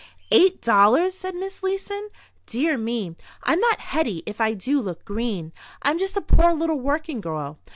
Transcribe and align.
"Eight 0.31 0.63
dollars?" 0.63 1.13
said 1.13 1.35
Miss 1.35 1.61
Leeson. 1.61 2.09
"Dear 2.47 2.75
me! 2.75 3.15
I'm 3.43 3.59
not 3.59 3.77
Hetty 3.81 4.23
if 4.25 4.41
I 4.41 4.55
do 4.55 4.81
look 4.81 5.05
green. 5.05 5.53
I'm 5.83 5.99
just 5.99 6.17
a 6.17 6.21
poor 6.21 6.53
little 6.53 6.79
working 6.79 7.21
girl. 7.21 7.59